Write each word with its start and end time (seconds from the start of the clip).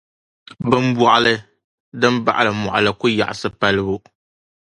Bimbɔɣili 0.69 1.33
din 1.99 2.15
baɣili 2.25 2.51
mɔɣili 2.63 2.91
ku 2.99 3.05
yaɣisi 3.17 3.47
palibu. 3.59 3.95